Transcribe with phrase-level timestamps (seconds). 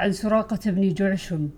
[0.00, 1.48] عن سراقة بن جعشم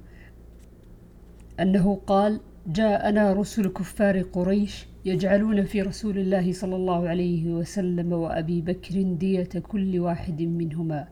[1.60, 8.60] أنه قال جاءنا رسل كفار قريش يجعلون في رسول الله صلى الله عليه وسلم وأبي
[8.60, 11.08] بكر دية كل واحد منهما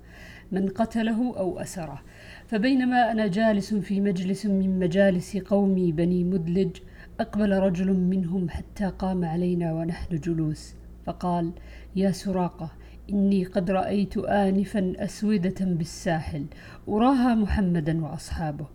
[0.53, 2.03] من قتله أو أسره.
[2.46, 6.76] فبينما أنا جالس في مجلس من مجالس قومي بني مدلج
[7.21, 10.74] أقبل رجل منهم حتى قام علينا ونحن جلوس
[11.06, 11.53] فقال
[11.97, 12.71] يا سراقة
[13.13, 16.47] إني قد رأيت آنفا أسودة بالساحل
[16.88, 18.66] أراها محمدا وأصحابه.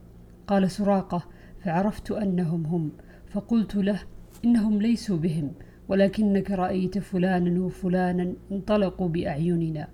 [0.48, 1.23] قال سراقة
[1.63, 2.91] فعرفت أنهم هم.
[3.29, 3.99] فقلت له
[4.45, 5.52] إنهم ليسوا بهم
[5.88, 9.88] ولكنك رأيت فلانا وفلانا انطلقوا بأعيننا.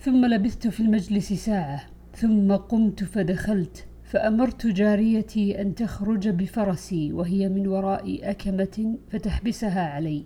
[0.00, 1.82] ثم لبثت في المجلس ساعة
[2.14, 10.24] ثم قمت فدخلت فأمرت جاريتي أن تخرج بفرسي وهي من وراء أكمة فتحبسها علي.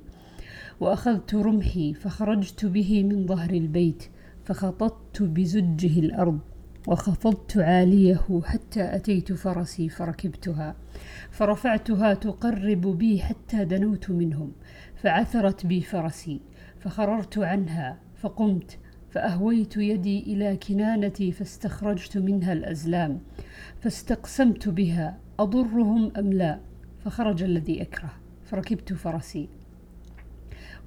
[0.81, 4.05] وأخذت رمحي فخرجت به من ظهر البيت
[4.45, 6.39] فخططت بزجه الأرض
[6.89, 10.77] وخفضت عاليه حتى أتيت فرسي فركبتها.
[11.31, 14.53] فرفعتها تقرب بي حتى دنوت منهم
[14.97, 16.41] فعثرت بي فرسي
[16.81, 18.79] فخررت عنها فقمت
[19.11, 23.20] فأهويت يدي إلى كنانتي فاستخرجت منها الأزلام
[23.81, 26.61] فاستقسمت بها أضرهم أم لا
[27.05, 28.11] فخرج الذي أكره.
[28.45, 29.48] فركبت فرسي.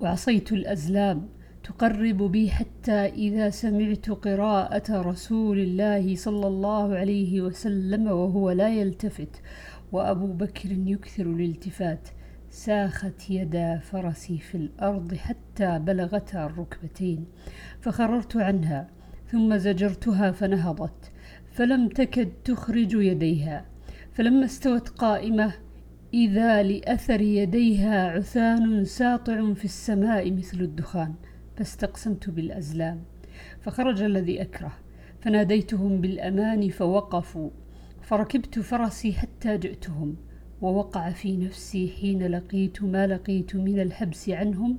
[0.02, 1.27] وعصيت الأزلام
[1.63, 9.41] تقرب بي حتى إذا سمعت قراءة رسول الله صلى الله عليه وسلم وهو لا يلتفت
[9.91, 12.09] وأبو بكر يكثر الالتفات
[12.49, 17.25] ساخت يدا فرسي في الأرض حتى بلغتا الركبتين
[17.81, 18.88] فخررت عنها
[19.31, 21.11] ثم زجرتها فنهضت
[21.53, 23.65] فلم تكد تخرج يديها
[24.13, 25.53] فلما استوت قائمة
[26.14, 31.14] إذا لأثر يديها عثان ساطع في السماء مثل الدخان
[31.56, 33.04] فاستقسمت بالأزلام
[33.62, 34.72] فخرج الذي أكره
[35.22, 37.50] فناديتهم بالأمان فوقفوا
[38.02, 40.16] فركبت فرسي حتى جئتهم
[40.62, 44.77] ووقع في نفسي حين لقيت ما لقيت من الحبس عنهم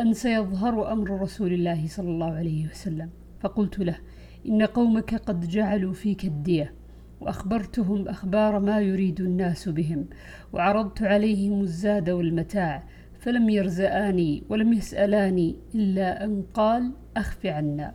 [0.00, 3.10] أن سيظهر أمر رسول الله صلى الله عليه وسلم
[3.40, 3.98] فقلت له
[4.46, 6.79] إن قومك قد جعلوا فيك الدية.
[7.20, 10.06] وأخبرتهم أخبار ما يريد الناس بهم
[10.52, 12.84] وعرضت عليهم الزاد والمتاع
[13.18, 17.94] فلم يرزآني ولم يسألاني إلا أن قال أخف عنا.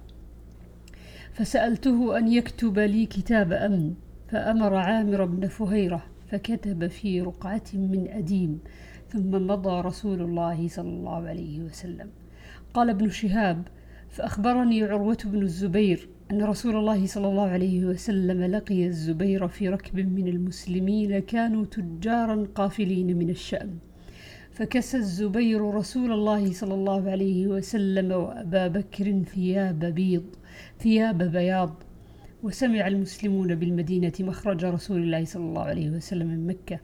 [1.33, 3.93] فسألته أن يكتب لي كتاب أمن
[4.27, 8.59] فأمر عامر بن فهيرة فكتب في رقعة من أديم
[9.09, 12.09] ثم مضى رسول الله صلى الله عليه وسلم.
[12.73, 13.67] قال ابن شهاب
[14.09, 19.99] فأخبرني عروة بن الزبير أن رسول الله صلى الله عليه وسلم لقي الزبير في ركب
[19.99, 23.79] من المسلمين كانوا تجارا قافلين من الشأم
[24.51, 30.23] فكسى الزبير رسول الله صلى الله عليه وسلم وأبا بكر ثياب بيض
[30.79, 31.83] ثياب بياض.
[32.43, 36.79] وسمع المسلمون بالمدينة مخرج رسول الله صلى الله عليه وسلم من مكة.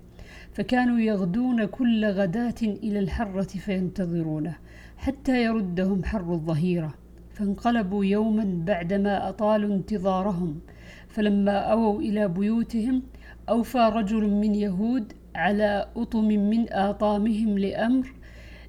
[0.53, 4.57] فكانوا يغدون كل غداة إلى الحرة فينتظرونه
[4.97, 6.93] حتى يردهم حر الظهيرة.
[7.33, 10.59] فانقلبوا يوما بعدما أطالوا انتظارهم
[11.07, 13.03] فلما أووا إلى بيوتهم
[13.49, 18.13] أوفى رجل من يهود على أطم من آطامهم لأمر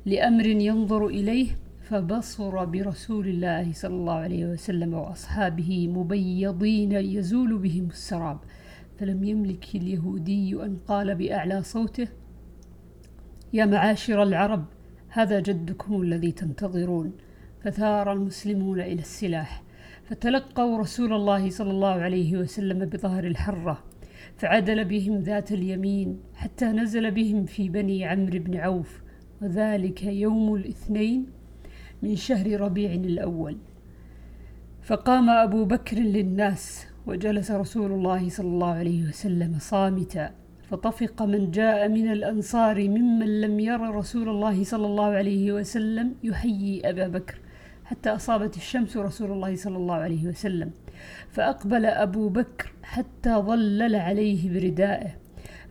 [0.07, 1.47] لأمر ينظر إليه
[1.83, 8.39] فبصر برسول الله صلى الله عليه وسلم وأصحابه مبيضين يزول بهم السراب.
[8.99, 12.09] فلم يملك اليهودي أن قال بأعلى صوته
[13.53, 14.65] يا معاشر العرب
[15.09, 17.13] هذا جدكم الذي تنتظرون.
[17.65, 19.63] فثار المسلمون إلى السلاح
[20.05, 23.85] فتلقوا رسول الله صلى الله عليه وسلم بظهر الحرة
[24.37, 29.03] فعدل بهم ذات اليمين حتى نزل بهم في بني عمرو بن عوف
[29.43, 31.27] وذلك يوم الاثنين
[32.03, 33.57] من شهر ربيع الأول.
[34.83, 40.31] فقام أبو بكر للناس وجلس رسول الله صلى الله عليه وسلم صامتا
[40.71, 46.91] فطفق من جاء من الأنصار ممن لم ير رسول الله صلى الله عليه وسلم يحيي
[46.91, 47.39] أبا بكر.
[47.85, 50.71] حتى أصابت الشمس رسول الله صلى الله عليه وسلم.
[51.31, 55.17] فأقبل أبو بكر حتى ظلل عليه بردائه.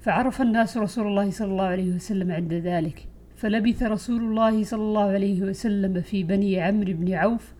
[0.01, 3.07] فعرف الناس رسول الله صلى الله عليه وسلم عند ذلك.
[3.35, 7.53] فلبث رسول الله صلى الله عليه وسلم في بني عمرو بن عوف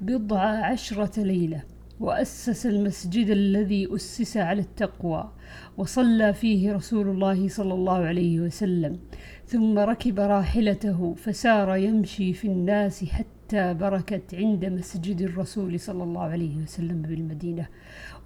[0.00, 1.62] بضع عشرة ليلة
[2.00, 5.32] وأسس المسجد الذي أسس على التقوى
[5.76, 8.98] وصلى فيه رسول الله صلى الله عليه وسلم.
[9.46, 16.56] ثم ركب راحلته فسار يمشي في الناس حتى بركت عند مسجد الرسول صلى الله عليه
[16.56, 17.66] وسلم بالمدينة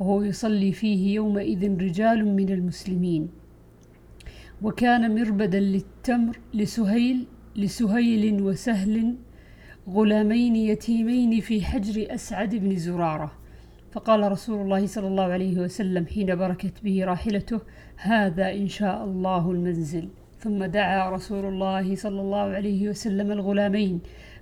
[0.01, 3.29] وهو يصلي فيه يومئذ رجال من المسلمين.
[4.63, 7.27] وكان مربدا للتمر لسهيل
[7.57, 9.15] لسهيل وسهل
[9.89, 13.33] غلامين يتيمين في حجر أسعد بن زرارة.
[13.93, 17.61] فقال رسول الله صلى الله عليه وسلم حين بركت به راحلته
[17.97, 20.09] هذا إن شاء الله المنزل.
[20.39, 24.01] ثم دعا رسول الله صلى الله عليه وسلم الغلامين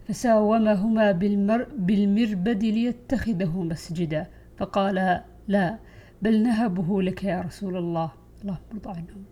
[0.08, 4.26] فساومهما بالمر بالمربد ليتخذه مسجدا.
[4.58, 5.78] فقال لا
[6.22, 8.10] بل نهبه لك يا رسول الله.
[8.42, 9.24] اللهم ارضى عنهم.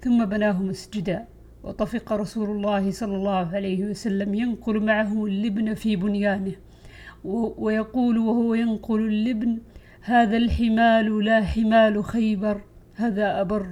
[0.00, 1.24] ثم بناه مسجدا.
[1.64, 6.54] وطفق رسول الله صلى الله عليه وسلم ينقل معه اللبن في بنيانه.
[7.64, 9.58] ويقول وهو ينقل اللبن
[10.00, 12.60] هذا الحمال لا حمال خيبر
[12.94, 13.66] هذا أبر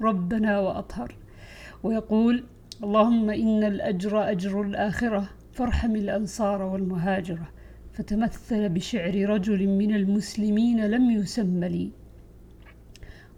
[0.00, 1.14] ربنا وأطهر.
[1.82, 2.44] ويقول
[2.84, 5.28] اللهم إن الأجر أجر الآخرة.
[5.54, 7.50] فارحم الأنصار والمهاجرة
[7.92, 11.90] فتمثل بشعر رجل من المسلمين لم يسم لي.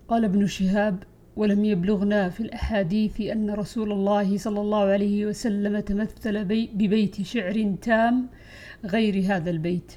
[0.09, 1.03] قال ابن شهاب
[1.37, 7.75] ولم يبلغنا في الأحاديث أن رسول الله صلى الله عليه وسلم تمثل بي ببيت شعر
[7.83, 8.29] تام
[8.85, 9.93] غير هذا البيت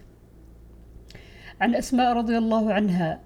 [1.61, 3.19] عن أسماء رضي الله عنها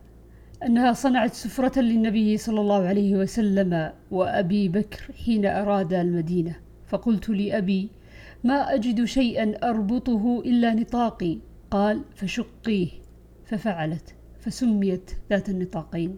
[0.65, 6.55] أنها صنعت سفرة للنبي صلى الله عليه وسلم وأبي بكر حين أراد المدينة
[6.87, 7.89] فقلت لأبي
[8.43, 11.37] ما أجد شيئا أربطه إلا نطاقي.
[11.71, 12.87] قال فشقيه.
[13.45, 14.15] ففعلت.
[14.39, 16.17] فسميت ذات النطاقين.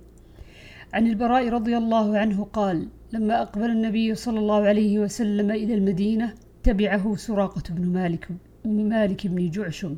[0.94, 6.33] عن البراء رضي الله عنه قال لما أقبل النبي صلى الله عليه وسلم إلى المدينة
[6.63, 8.27] تبعه سراقة بن مالك
[8.66, 9.95] مالك بن جعشم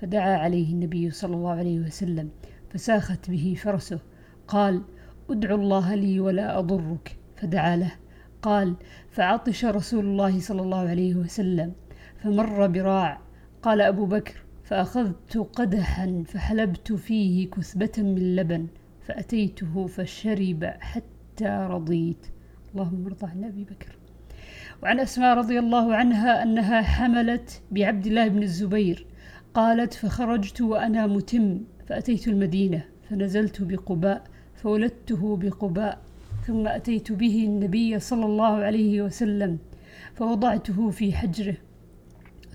[0.00, 2.28] فدعا عليه النبي صلى الله عليه وسلم
[2.70, 3.98] فساخت به فرسه.
[4.48, 4.82] قال
[5.30, 7.16] ادعو الله لي ولا أضرك.
[7.36, 7.92] فدعا له.
[8.42, 8.74] قال
[9.10, 11.72] فعطش رسول الله صلى الله عليه وسلم
[12.22, 13.20] فمر براع.
[13.62, 18.66] قال أبو بكر فأخذت قدحا فحلبت فيه كثبة من لبن
[19.00, 22.26] فأتيته فشرب حتى رضيت.
[22.74, 23.96] اللهم ارضى عن أبي بكر.
[24.82, 29.06] وعن أسماء رضي الله عنها أنها حملت بعبد الله بن الزبير.
[29.54, 35.98] قالت فخرجت وأنا متم فأتيت المدينة فنزلت بقباء فولدته بقباء
[36.50, 39.58] ثم أتيت به النبي صلى الله عليه وسلم
[40.14, 41.56] فوضعته في حجره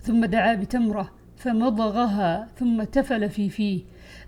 [0.02, 3.80] ثم دعا بتمرة فمضغها ثم تفل في فيه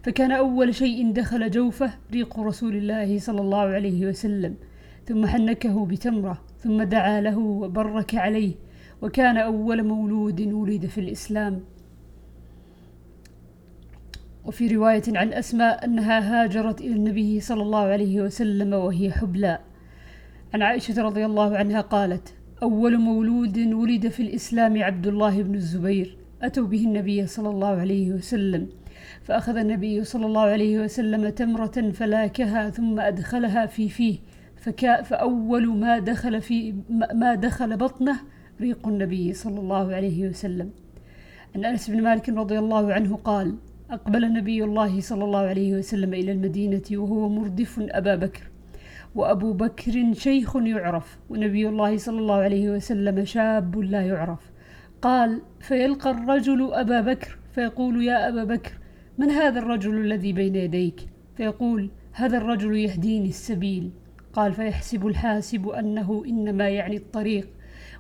[0.02, 4.54] فكان أول شيء دخل جوفه ريق رسول الله صلى الله عليه وسلم
[5.06, 8.54] ثم حنكه بتمرة ثم دعا له وبرك عليه
[9.02, 11.60] وكان أول مولود ولد في الإسلام.
[14.48, 19.58] وفي رواية عن أسماء أنها هاجرت إلى النبي صلى الله عليه وسلم وهي حبلى.
[20.54, 26.16] عن عائشة رضي الله عنها قالت أول مولود ولد في الإسلام عبد الله بن الزبير
[26.42, 28.68] أتوا به النبي صلى الله عليه وسلم
[29.22, 34.18] فأخذ النبي صلى الله عليه وسلم تمرة فلاكها ثم أدخلها في فيه
[34.56, 36.74] فكا فأول ما دخل في
[37.14, 38.20] ما دخل بطنه
[38.60, 40.70] ريق النبي صلى الله عليه وسلم.
[41.56, 43.54] عن أنس بن مالك رضي الله عنه قال
[43.90, 48.42] أقبل نبي الله صلى الله عليه وسلم إلى المدينة وهو مردف أبا بكر
[49.14, 54.50] وأبو بكر شيخ يعرف ونبي الله صلى الله عليه وسلم شاب لا يعرف.
[55.02, 58.72] قال فيلقى الرجل أبا بكر فيقول يا أبا بكر
[59.18, 61.00] من هذا الرجل الذي بين يديك؟
[61.36, 63.90] فيقول هذا الرجل يهديني السبيل.
[64.32, 67.48] قال فيحسب الحاسب أنه إنما يعني الطريق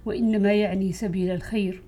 [0.06, 1.82] وإنما يعني سبيل الخير.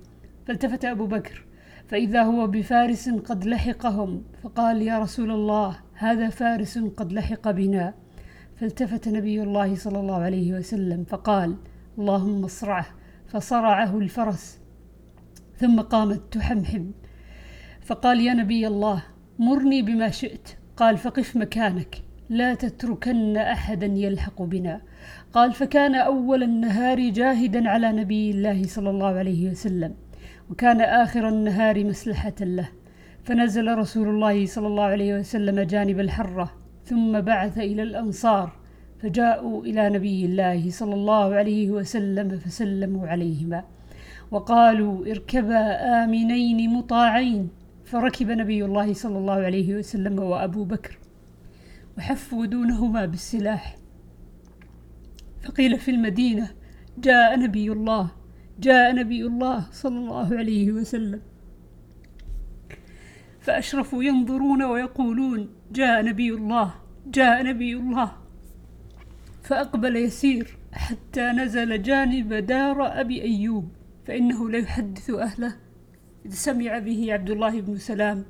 [0.47, 1.50] فالتفت أبو بكر
[1.91, 7.95] فإذا هو بفارس قد لحقهم فقال يا رسول الله هذا فارس قد لحق بنا.
[8.57, 11.57] فالتفت نبي الله صلى الله عليه وسلم فقال
[11.99, 12.87] اللهم اصرعه.
[13.27, 14.59] فصرعه الفرس
[15.57, 16.91] ثم قامت تحمحم.
[17.81, 19.03] فقال يا نبي الله
[19.39, 20.49] مرني بما شئت.
[20.77, 24.81] قال فقف مكانك لا تتركن أحدا يلحق بنا.
[25.33, 29.95] قال فكان أول النهار جاهدا على نبي الله صلى الله عليه وسلم.
[30.51, 32.69] وكان آخر النهار مسلحة له.
[33.25, 36.53] فنزل رسول الله صلى الله عليه وسلم جانب الحرة
[36.85, 38.53] ثم بعث إلى الأنصار
[39.03, 43.65] فجاءوا إلى نبي الله صلى الله عليه وسلم فسلموا عليهما.
[44.31, 45.63] وقالوا اركبا
[46.05, 47.49] آمنين مطاعين.
[47.85, 50.99] فركب نبي الله صلى الله عليه وسلم وأبو بكر
[51.99, 53.77] وحفوا دونهما بالسلاح.
[55.43, 56.51] فقيل في المدينة
[56.99, 58.11] جاء نبي الله
[58.61, 61.21] جاء نبي الله صلى الله عليه وسلم.
[63.41, 66.75] فأشرفوا ينظرون ويقولون جاء نبي الله
[67.07, 68.13] جاء نبي الله.
[69.43, 73.69] فأقبل يسير حتى نزل جانب دار أبي أيوب
[74.07, 75.57] فإنه ليحدث أهله
[76.27, 78.25] إذ سمع به عبد الله بن سلام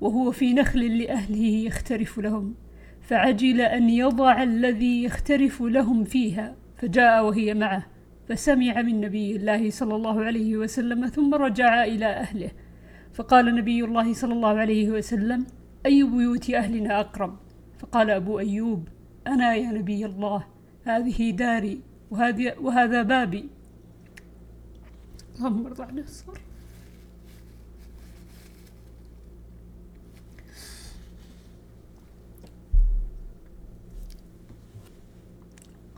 [0.00, 2.54] وهو في نخل لأهله يخترف لهم.
[3.00, 7.91] فعجل أن يضع الذي يخترف لهم فيها فجاء وهي معه.
[8.32, 12.50] فسمع من نبي الله صلى الله عليه وسلم ثم رجع إلى أهله.
[13.12, 15.46] فقال نبي الله صلى الله عليه وسلم
[15.86, 17.36] أي بيوت أهلنا أقرب؟
[17.78, 18.88] فقال أبو أيوب
[19.26, 20.46] أنا يا نبي الله
[20.84, 21.80] هذه داري
[22.60, 23.48] وهذا بابي.
[25.36, 26.40] اللهم ارضى عن الصبر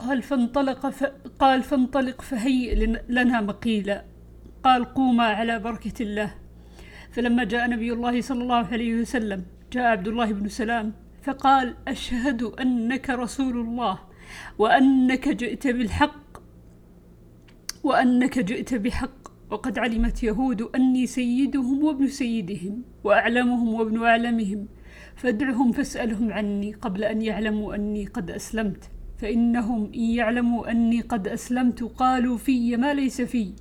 [0.05, 1.05] قال فانطلق ف...
[1.39, 2.75] قال فانطلق فهيئ
[3.09, 4.05] لنا مقيلا.
[4.65, 6.35] قال قوما على بركة الله.
[7.13, 10.93] فلما جاء نبي الله صلى الله عليه وسلم جاء عبد الله بن سلام
[11.23, 13.99] فقال أشهد أنك رسول الله
[14.59, 16.25] وأنك جئت بالحق
[17.83, 19.25] وأنك جئت بحق.
[19.51, 24.69] وقد علمت يهود أني سيدهم وابن سيدهم وأعلمهم وابن أعلمهم
[25.17, 28.91] فادعهم فاسألهم عني قبل أن يعلموا أني قد أسلمت.
[29.19, 33.53] فإنهم إن يعلموا أني قد أسلمت قالوا في ما ليس في.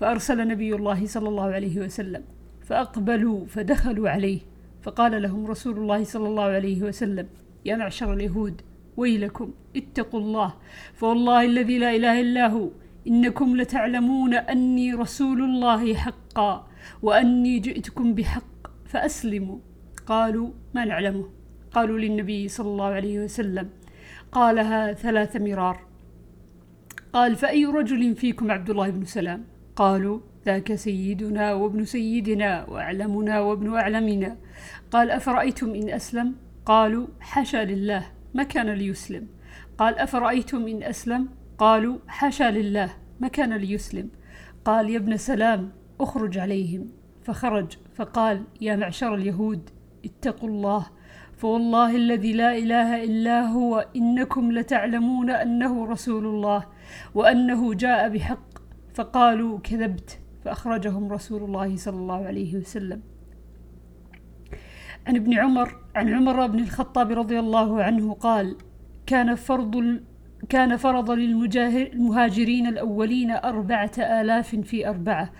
[0.00, 2.22] فأرسل نبي الله صلى الله عليه وسلم
[2.60, 4.40] فأقبلوا فدخلوا عليه
[4.82, 7.26] فقال لهم رسول الله صلى الله عليه وسلم
[7.64, 8.60] يا معشر اليهود
[8.96, 10.54] ويلكم اتقوا الله
[10.94, 12.70] فوالله الذي لا إله إلا هو
[13.06, 16.68] إنكم لتعلمون أني رسول الله حقا
[17.02, 19.58] وأني جئتكم بحق فأسلموا.
[20.06, 21.28] قالوا ما نعلمه؟
[21.72, 23.68] قالوا للنبي صلى الله عليه وسلم
[24.32, 25.80] قالها ثلاث مرار.
[27.12, 29.44] قال فأي رجل فيكم عبد الله بن سلام؟
[29.76, 34.36] قالوا ذاك سيدنا وابن سيدنا وأعلمنا وابن أعلمنا.
[34.90, 36.34] قال أفرأيتم إن أسلم؟
[36.66, 39.26] قالوا حاشا لله ما كان ليسلم.
[39.78, 44.10] قال أفرأيتم إن أسلم؟ قالوا حاشا لله ما كان ليسلم.
[44.64, 46.86] قال يا ابن سلام أخرج عليهم.
[47.24, 49.70] فخرج فقال يا معشر اليهود
[50.04, 50.86] اتقوا الله
[51.42, 56.66] فوالله الذي لا إله إلا هو إنكم لتعلمون أنه رسول الله
[57.14, 58.58] وأنه جاء بحق
[58.94, 63.02] فقالوا كذبت فأخرجهم رسول الله صلى الله عليه وسلم.
[65.06, 68.56] عن ابن عمر عن عمر بن الخطاب رضي الله عنه قال
[69.06, 70.00] كان فرض
[70.48, 75.32] كان فرض للمهاجرين الأولين أربعة آلاف في أربعة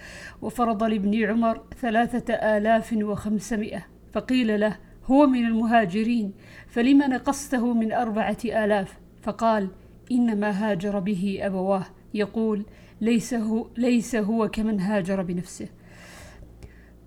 [0.42, 6.32] وفرض لابن عمر ثلاثة آلاف وخمسمائة فقيل له هو من المهاجرين
[6.66, 9.68] فلم نقصته من أربعة آلاف؟ فقال
[10.12, 11.84] إنما هاجر به أبواه.
[12.14, 12.64] يقول
[13.00, 15.68] ليس هو, ليس هو كمن هاجر بنفسه.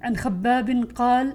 [0.01, 1.33] عن خباب قال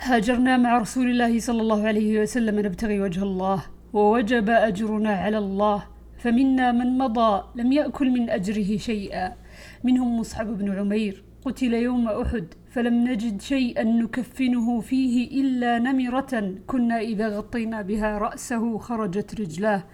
[0.00, 5.84] هاجرنا مع رسول الله صلى الله عليه وسلم نبتغي وجه الله ووجب أجرنا على الله.
[6.18, 9.32] فمنا من مضى لم يأكل من أجره شيئا.
[9.84, 16.54] منهم مصعب بن عمير قتل يوم أحد فلم نجد شيئا نكفنه فيه إلا نمرة.
[16.66, 19.84] كنا إذا غطينا بها رأسه خرجت رجلاه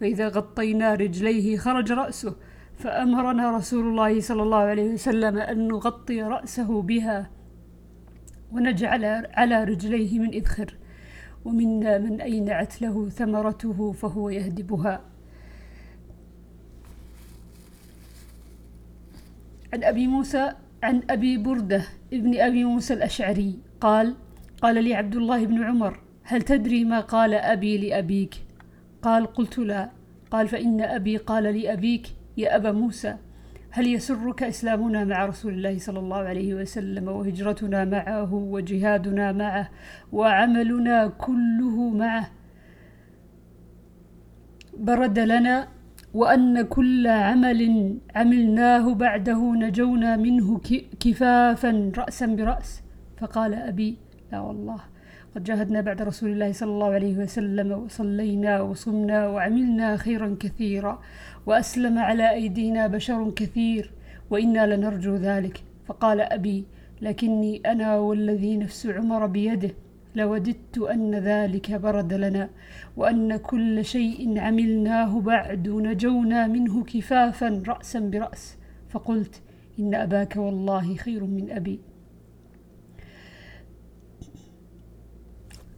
[0.00, 2.36] فإذا غطينا رجليه خرج رأسه.
[2.78, 7.30] فأمرنا رسول الله صلى الله عليه وسلم أن نغطي رأسه بها
[8.52, 10.76] ونجعل على رجليه من إذخر.
[11.44, 15.00] ومنا من أينعت له ثمرته فهو يهدبها.
[19.72, 20.52] عن أبي موسى
[20.86, 24.14] عن أبي بردة ابن أبي موسى الأشعري قال
[24.62, 28.34] قال لي عبد الله بن عمر هل تدري ما قال أبي لأبيك؟
[29.02, 29.90] قال قلت لا.
[30.30, 33.16] قال فإن أبي قال لأبيك يا أبا موسى
[33.70, 39.70] هل يسرك إسلامنا مع رسول الله صلى الله عليه وسلم وهجرتنا معه وجهادنا معه
[40.12, 42.30] وعملنا كله معه؟
[44.78, 45.68] برد لنا
[46.16, 47.60] وأن كل عمل
[48.14, 50.60] عملناه بعده نجونا منه
[51.00, 52.82] كفافا رأسا برأس.
[53.18, 53.96] فقال أبي
[54.32, 54.80] لا والله
[55.34, 61.02] قد جاهدنا بعد رسول الله صلى الله عليه وسلم وصلينا وصمنا وعملنا خيرا كثيرا
[61.46, 63.92] وأسلم على أيدينا بشر كثير
[64.30, 65.56] وإنا لنرجو ذلك.
[65.86, 66.64] فقال أبي
[67.02, 69.70] لكني أنا والذي نفس عمر بيده.
[70.16, 72.50] لوددت أن ذلك برد لنا
[72.96, 78.56] وأن كل شيء عملناه بعد نجونا منه كفافا رأسا برأس.
[78.88, 79.34] فقلت
[79.78, 81.80] إن أباك والله خير من أبي.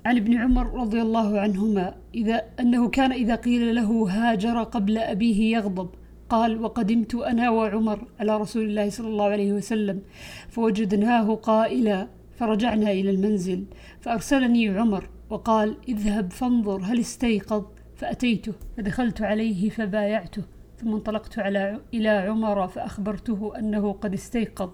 [0.06, 5.56] عن ابن عمر رضي الله عنهما إذا أنه كان إذا قيل له هاجر قبل أبيه
[5.56, 5.90] يغضب
[6.28, 10.02] قال وقدمت أنا وعمر على رسول الله صلى الله عليه وسلم
[10.48, 13.64] فوجدناه قائلا فرجعنا إلى المنزل.
[14.00, 17.64] فأرسلني عمر وقال اذهب فانظر هل استيقظ.
[17.96, 20.42] فأتيته فدخلت عليه فبايعته
[20.76, 24.70] ثم انطلقت على إلى عمر فأخبرته أنه قد استيقظ.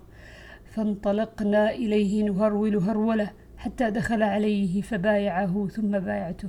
[0.64, 6.48] فانطلقنا إليه نهرول هرولة حتى دخل عليه فبايعه ثم بايعته.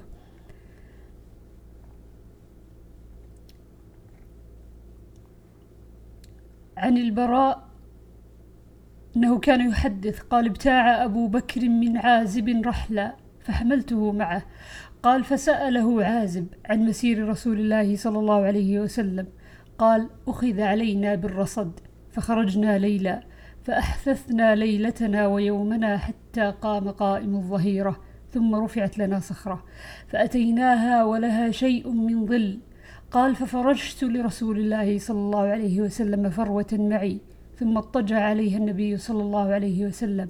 [6.77, 7.70] عن البراء
[9.15, 14.43] أنه كان يحدث قال ابتاع أبو بكر من عازب رحلا فحملته معه.
[15.03, 19.27] قال فسأله عازب عن مسير رسول الله صلى الله عليه وسلم.
[19.77, 21.79] قال أخذ علينا بالرصد
[22.12, 23.24] فخرجنا ليلا
[23.63, 28.00] فأحثثنا ليلتنا ويومنا حتى قام قائم الظهيرة
[28.31, 29.63] ثم رفعت لنا صخرة
[30.07, 32.60] فأتيناها ولها شيء من ظل.
[33.12, 37.19] قال ففرجت لرسول الله صلى الله عليه وسلم فروة معي
[37.56, 40.30] ثم اضطجع عليها النبي صلى الله عليه وسلم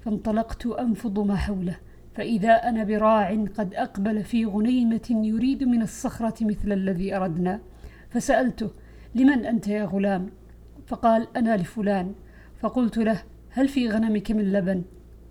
[0.00, 1.76] فانطلقت أنفض ما حوله
[2.14, 7.60] فإذا أنا براع قد أقبل في غنيمة يريد من الصخرة مثل الذي أردنا.
[8.10, 8.70] فسألته
[9.14, 10.30] لمن أنت يا غلام؟
[10.86, 12.14] فقال أنا لفلان.
[12.60, 14.82] فقلت له هل في غنمك من لبن؟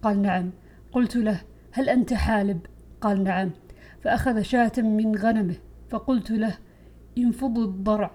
[0.01, 0.51] قال نعم.
[0.91, 2.59] قلت له هل أنت حالب؟
[3.01, 3.51] قال نعم.
[4.01, 5.55] فأخذ شاة من غنمه
[5.89, 6.57] فقلت له
[7.17, 8.11] انفض الضرع.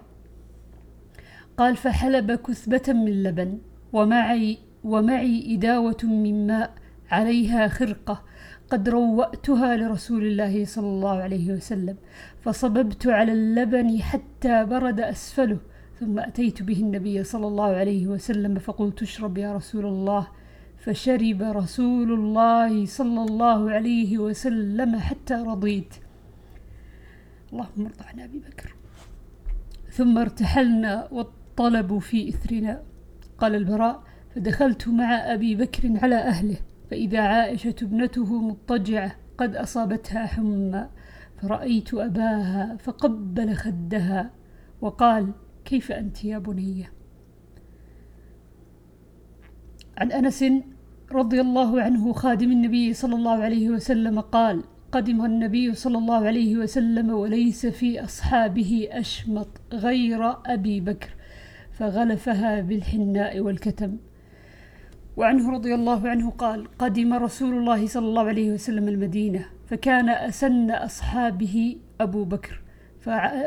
[1.58, 3.58] قال فحلب كثبة من لبن
[3.92, 6.74] ومعي ومعي إداوة من ماء
[7.10, 8.22] عليها خرقة
[8.70, 11.96] قد روأتها لرسول الله صلى الله عليه وسلم
[12.42, 15.58] فصببت على اللبن حتى برد أسفله
[16.00, 20.28] ثم أتيت به النبي صلى الله عليه وسلم فقلت اشرب يا رسول الله
[20.78, 25.94] فشرب رسول الله صلى الله عليه وسلم حتى رضيت.
[27.52, 28.74] اللهم ارضى عن أبي بكر.
[29.90, 31.08] ثم ارتحلنا
[31.58, 32.82] والطلب في إثرنا.
[33.38, 34.02] قال البراء
[34.34, 36.56] فدخلت مع أبي بكر على أهله
[36.90, 40.88] فإذا عائشة ابنته مضطجعة قد أصابتها حمى
[41.42, 44.30] فرأيت أباها فقبل خدها
[44.80, 45.32] وقال
[45.64, 46.92] كيف أنت يا بنية
[49.96, 50.44] عن أنس
[51.12, 56.56] رضي الله عنه خادم النبي صلى الله عليه وسلم قال قدم النبي صلى الله عليه
[56.56, 61.17] وسلم وليس في أصحابه أشمط غير أبي بكر.
[61.78, 63.96] فغلفها بالحناء والكتم.
[65.16, 70.70] وعنه رضي الله عنه قال قدم رسول الله صلى الله عليه وسلم المدينة فكان أسن
[70.70, 72.60] أصحابه أبو بكر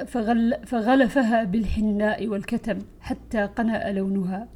[0.08, 4.48] فغل فغلفها بالحناء والكتم حتى قنأ لونها.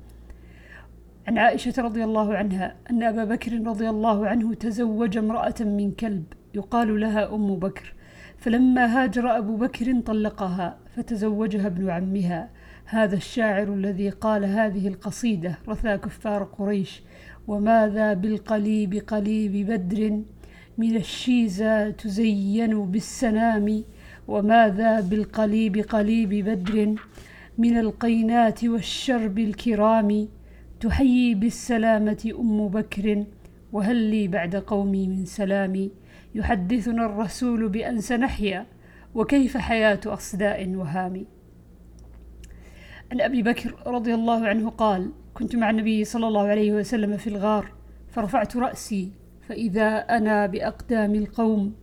[1.27, 6.23] عن عائشة رضي الله عنها أن أبا بكر رضي الله عنه تزوج امرأة من كلب
[6.53, 7.93] يقال لها أم بكر
[8.37, 12.49] فلما هاجر أبو بكر طلقها فتزوجها ابن عمها.
[12.87, 17.01] هذا الشاعر الذي قال هذه القصيدة رثى كفار قريش
[17.47, 20.21] وماذا بالقليب قليب بدر؟
[20.77, 23.83] من الشيزة تزين بالسنام
[24.27, 26.95] وماذا بالقليب قليب بدر؟
[27.57, 30.27] من القينات والشرب الكرام
[30.79, 33.23] تحيي بالسلامة أم بكر
[33.73, 35.91] وهل لي بعد قومي من سلامي
[36.35, 38.65] يحدثنا الرسول بأن سنحيا
[39.15, 41.25] وكيف حياة أصداء وهام؟
[43.11, 47.27] عن أبي بكر رضي الله عنه قال كنت مع النبي صلى الله عليه وسلم في
[47.27, 47.71] الغار
[48.09, 49.11] فرفعت رأسي
[49.47, 51.73] فإذا أنا بأقدام القوم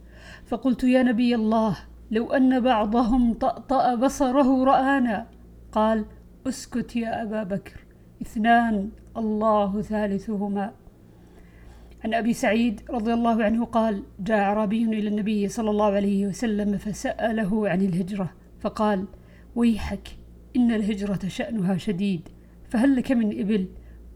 [0.46, 1.78] فقلت يا نبي الله
[2.10, 5.26] لو أن بعضهم طأطأ بصره رآنا.
[5.72, 6.04] قال
[6.48, 7.80] أسكت يا أبا بكر
[8.22, 10.72] اثنان الله ثالثهما.
[12.04, 16.78] عن أبي سعيد رضي الله عنه قال جاء أعرابي إلى النبي صلى الله عليه وسلم
[16.78, 18.30] فسأله عن الهجرة
[18.60, 19.04] فقال
[19.54, 20.08] ويحك
[20.56, 22.28] إن الهجرة شأنها شديد
[22.68, 23.68] فهل لك من إبل؟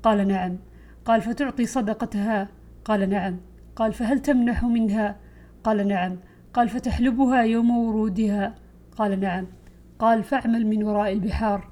[0.03, 0.59] قال نعم
[1.05, 2.49] قال فتعطي صدقتها؟
[2.85, 3.37] قال نعم
[3.77, 5.17] قال فهل تمنح منها؟
[5.65, 6.17] قال نعم
[6.55, 8.55] قال فتحلبها يوم ورودها؟
[8.97, 9.47] قال نعم
[9.99, 11.69] قال فاعمل من وراء البحار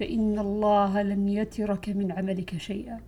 [0.00, 3.00] فإن الله لن يترك من عملك شيئا